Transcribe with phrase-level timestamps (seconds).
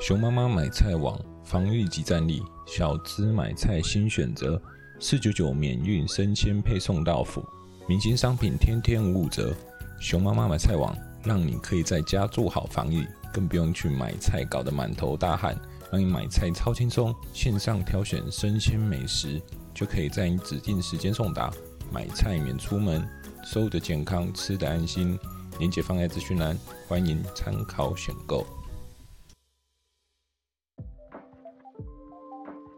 [0.00, 4.60] 熊妈妈买菜网防疫级战力，小资买菜新选择，
[5.00, 7.44] 四九九免运生鲜配送到府，
[7.88, 9.52] 明星商品天天五五折。
[10.00, 15.58] 熊妈妈买菜网让你可以在家做好防疫，更不用去买菜搞得满头大汗，
[15.90, 17.12] 让你买菜超轻松。
[17.32, 19.42] 线上挑选生鲜美食，
[19.74, 21.52] 就可以在你指定时间送达，
[21.92, 23.04] 买菜免出门，
[23.44, 25.18] 收的健康，吃的安心。
[25.58, 26.56] 链接放在资讯栏，
[26.86, 28.46] 欢迎参考选购。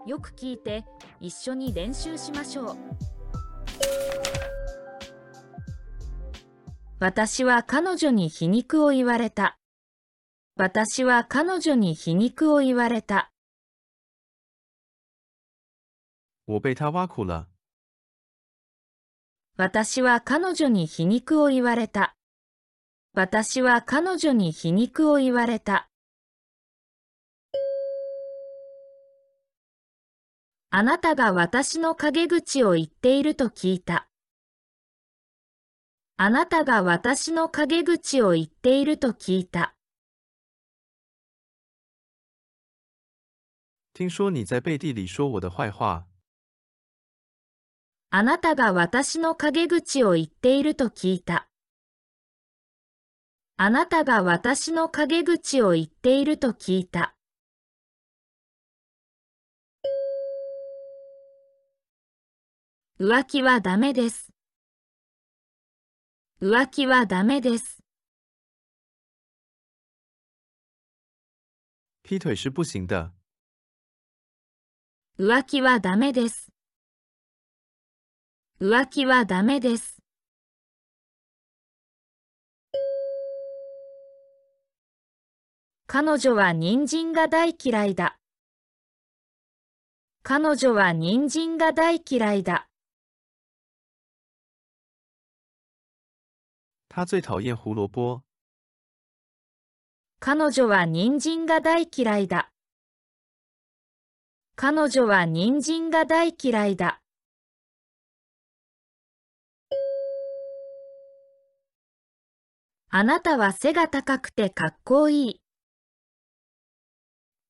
[0.07, 0.85] よく聞いて
[1.21, 2.77] 一緒に練習しましょう
[6.99, 9.57] 私は彼女に皮肉を言われた
[10.57, 13.31] 私は彼女に皮肉を言われた。
[19.57, 22.15] 私は彼女に皮肉を言われた
[23.15, 25.90] 私は彼女に皮肉を言われた。
[30.73, 34.07] あなたが私の陰口を言っていると聞いた。
[36.17, 39.75] あなたが私の陰口を言っていると聞いた。
[43.95, 46.07] 听说你在背地里说我的坏话。
[48.11, 51.49] あなたが私の陰口を言っていると聞いた。
[53.57, 57.17] あなたが私の陰口を言っていると聞いた。
[63.03, 64.31] 浮気はダメです。
[66.43, 67.83] 浮気はダメです。
[72.05, 73.11] 劈腿是不行的。
[75.17, 76.53] 浮気はダメです。
[78.61, 80.03] 浮気はダメです。
[85.87, 88.19] 彼女は人参が大嫌いだ。
[90.23, 92.70] 彼女は人参が大嫌いだ。
[96.93, 98.25] 他最讨厌胡萝卜。
[100.19, 102.51] 彼女は人参が大嫌いだ。
[104.57, 107.01] 彼女は人参が大嫌いだ。
[112.89, 115.41] あなたは背が高くてかっこいい。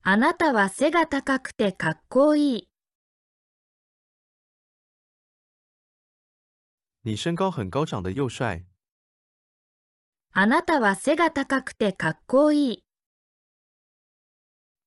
[0.03, 2.69] あなたは背が高くてかっこいい。
[7.05, 8.70] 你身高很高，长得又帅。
[10.33, 12.85] あなたは背が高くてかっこいい。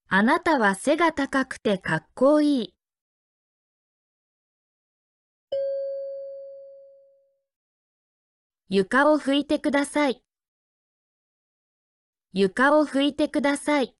[0.08, 2.76] あなたは背が高くてかっこいい。
[8.70, 10.24] 床を拭いてください。
[12.31, 13.98] 床を拭いてください。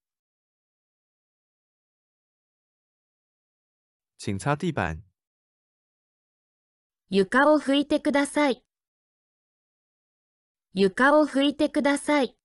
[4.18, 4.96] 请擦地板。
[7.10, 8.64] 床を拭いてください。
[10.76, 12.36] 床を拭いてください。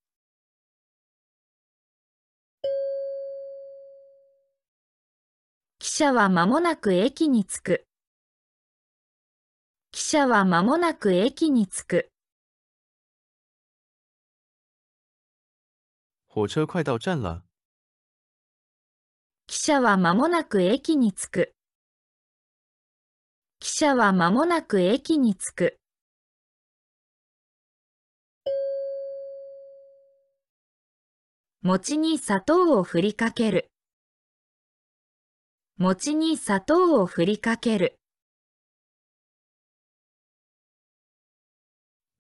[5.81, 7.87] 汽車は間もなく駅に着く。
[9.95, 12.11] 汽車は間もなく駅に着く。
[16.29, 17.43] 火車快到站了。
[19.47, 21.55] 汽車は間もなく駅に着く。
[23.63, 25.79] 汽車は間もなく駅に着く。
[31.63, 33.69] 餅に砂糖を振りかける。
[35.77, 37.99] 餅に砂糖を振りかける。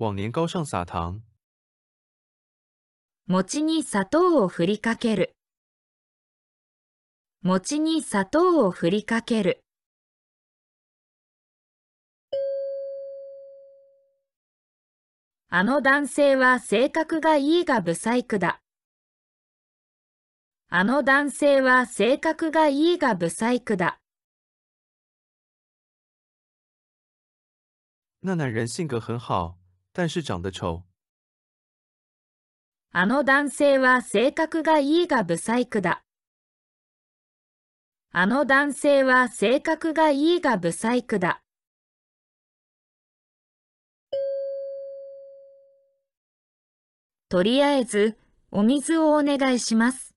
[0.00, 1.20] 往年糕上撒糖。
[3.28, 5.36] 餅に砂糖を振りかける。
[7.42, 9.62] 餅に砂糖を振りかける。
[15.48, 18.60] あの男性は性格がいいが不細工だ。
[20.70, 23.98] あの男性は性格がいいが不細工だ。
[28.22, 29.56] 那男人性格很好，
[29.94, 30.82] 但是长得丑。
[32.92, 36.02] あの男性は性格がいいが不細工だ。
[38.12, 41.40] あの男性は性格がいいが不細工だ。
[47.30, 48.18] とりあえず、
[48.50, 50.07] お水をお願いします。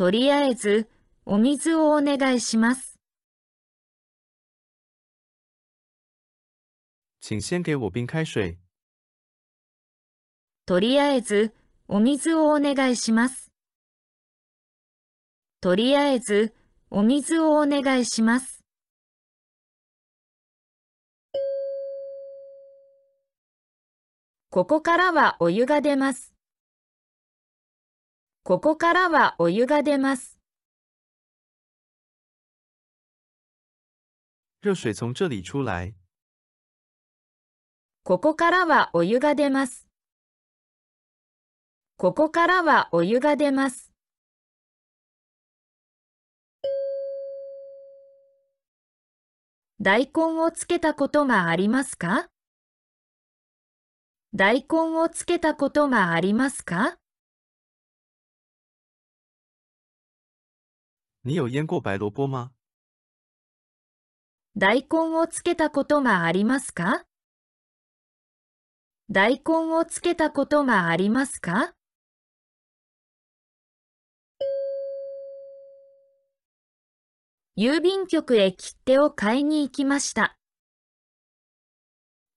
[0.00, 0.88] とりあえず、
[1.26, 2.98] お水をお願いします。
[7.20, 8.56] 请先给我冰开水。
[10.64, 11.54] とりあえず、
[11.86, 13.52] お水をお願いします。
[15.60, 16.54] とりあえず、
[16.88, 18.64] お水をお願いします。
[24.48, 26.39] ここからはお湯が出ます。
[28.42, 30.38] ここからはお湯が出ます。
[34.62, 35.94] 热水从这里出来。
[38.02, 39.86] ここからはお湯が出ます。
[41.98, 43.92] ここからはお湯が出ます。
[49.82, 52.28] 大根をつけたことがありますか？
[54.34, 56.96] 大根をつけたことがありますか？
[61.22, 62.52] 你有腌过白萝卜吗？
[64.56, 67.04] 大根をつけたことがありますか？
[69.10, 71.74] 大根をつけたことがありますか？
[77.54, 80.38] 郵便局へ切手を買いに行きました。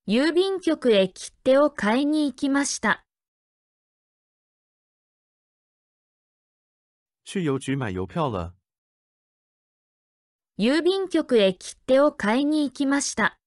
[0.05, 3.05] 郵便局へ切手を買いに行きました。
[7.23, 8.53] 去邮局买邮票了。
[10.59, 13.39] 郵便局へ切手を買いに行きました。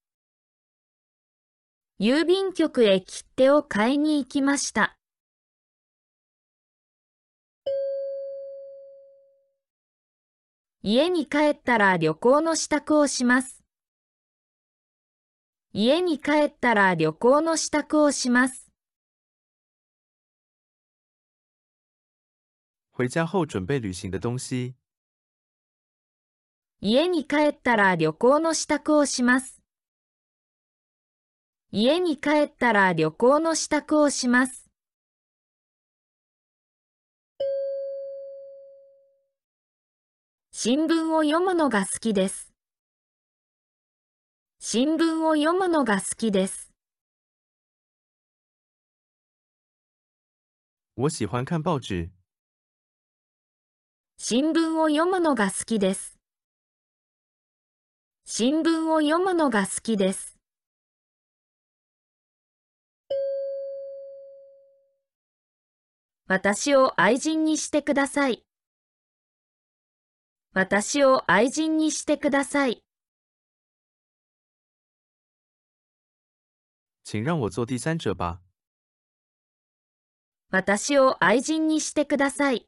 [2.01, 4.97] 郵便局へ切手を買いに行きました。
[10.83, 13.63] 家に帰ったら旅行の支度をします。
[15.71, 18.69] 家に帰ったら旅行の支度をします。
[22.91, 24.75] 回家后准备旅行的东西。
[26.79, 29.63] 家に帰ったら旅行の支度をします。
[31.71, 34.69] 家に帰ったら旅行の支度をします。
[40.51, 42.53] 新聞を読むのが好きです。
[44.59, 46.71] 新聞を読むのが好きです。
[50.95, 52.11] 我喜欢看报纸。
[54.19, 56.16] 新聞を読むのが好きです。
[58.29, 60.37] 新聞を読むのが好きです。
[66.27, 68.43] 私を愛人にしてください。
[70.53, 72.83] 私を愛人にしてください。
[77.05, 78.41] 请让我做第三者吧。
[80.51, 82.67] 私を愛人にしてください。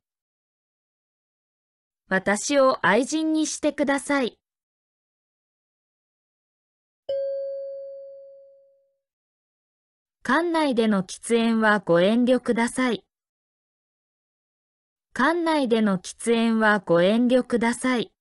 [2.08, 4.39] 私を愛人にしてください。
[10.30, 13.04] 館内での喫煙はご遠慮ください。
[15.16, 18.12] 館内での喫煙はご遠慮ください。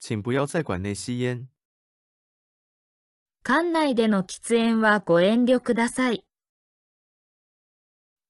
[0.00, 1.46] 请不要在馆内吸烟。
[3.44, 6.24] 館内での喫煙はご遠慮ください。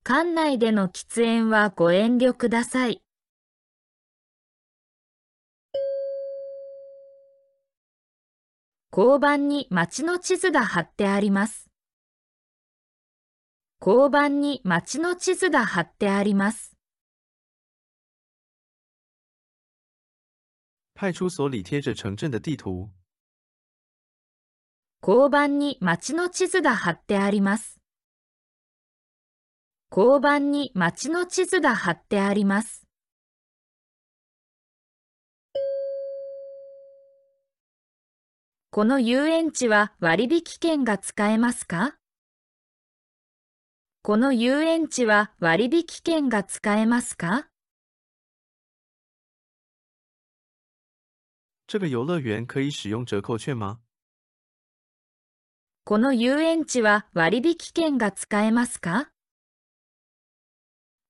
[0.05, 3.04] 館内での喫煙はご遠慮ください。
[8.97, 11.69] 交番に町の地図が貼ってあります。
[13.85, 16.77] 交番に町の地図が貼ってあります。
[20.95, 22.93] 派出所里贴着城镇的地图。
[25.03, 27.81] 交番に町の地図が貼ってあります。
[29.91, 32.84] 交番に町の地図が貼ってあります。
[38.75, 41.95] この遊園地は割引券が使えますか？
[44.03, 47.47] この遊園地は割引券が使えますか？
[51.69, 53.79] 这个游乐园可以使用折扣券吗？
[55.85, 59.09] この遊園地は割引券が使えますか？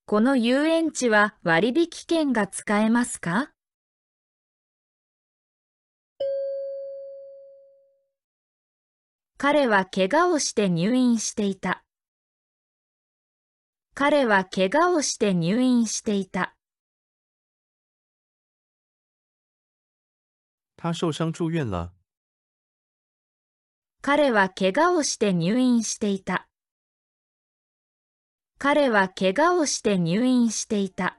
[0.05, 3.54] この遊園地は割引券が使えますか？
[9.37, 11.83] 彼は怪我をして入院していた。
[13.95, 16.55] 彼は怪我をして入院していた。
[20.77, 21.93] 他受伤住院了。
[24.03, 26.47] 彼は怪我をして入院していた。
[28.59, 31.19] 彼は怪我をして入院していた。